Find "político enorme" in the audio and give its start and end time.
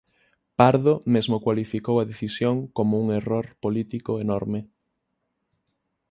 3.63-4.59